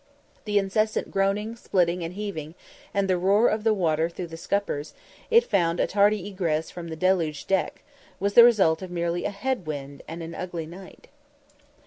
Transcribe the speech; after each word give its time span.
The 0.45 0.57
incessant 0.57 1.11
groaning, 1.11 1.55
splitting, 1.55 2.01
and 2.03 2.15
heaving, 2.15 2.55
and 2.91 3.07
the 3.07 3.19
roar 3.19 3.49
of 3.49 3.63
the 3.63 3.71
water 3.71 4.09
through 4.09 4.25
the 4.29 4.35
scuppers, 4.35 4.95
as 4.95 4.95
it 5.29 5.43
found 5.43 5.79
a 5.79 5.85
tardy 5.85 6.27
egress 6.27 6.71
from 6.71 6.87
the 6.87 6.95
deluged 6.95 7.47
deck, 7.47 7.83
was 8.19 8.33
the 8.33 8.43
result 8.43 8.81
of 8.81 8.89
merely 8.89 9.25
a 9.25 9.29
"head 9.29 9.67
wind" 9.67 10.01
and 10.07 10.23
"an 10.23 10.33
ugly 10.33 10.65
night." 10.65 11.07